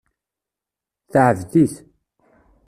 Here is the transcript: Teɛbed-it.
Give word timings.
Teɛbed-it. 1.11 1.75